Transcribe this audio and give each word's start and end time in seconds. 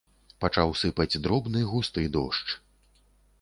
Пачаў 0.45 0.71
сыпаць 0.81 1.19
дробны 1.25 1.61
густы 1.75 2.07
дождж. 2.17 2.49